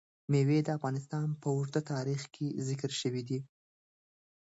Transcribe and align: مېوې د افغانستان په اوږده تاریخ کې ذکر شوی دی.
مېوې 0.31 0.59
د 0.63 0.69
افغانستان 0.77 1.27
په 1.41 1.47
اوږده 1.55 1.81
تاریخ 1.91 2.21
کې 2.33 2.47
ذکر 2.67 2.91
شوی 3.01 3.21
دی. 3.29 3.39